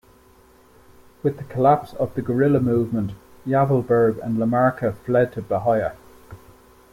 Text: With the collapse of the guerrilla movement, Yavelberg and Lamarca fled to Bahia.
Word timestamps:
With 1.21 1.37
the 1.37 1.43
collapse 1.43 1.93
of 1.93 2.15
the 2.15 2.23
guerrilla 2.23 2.59
movement, 2.59 3.11
Yavelberg 3.45 4.17
and 4.25 4.39
Lamarca 4.39 4.93
fled 4.97 5.31
to 5.33 5.43
Bahia. 5.43 5.95